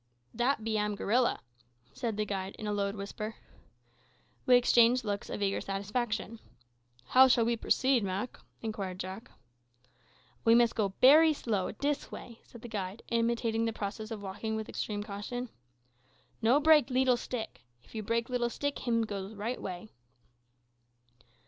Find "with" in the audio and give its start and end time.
14.55-14.67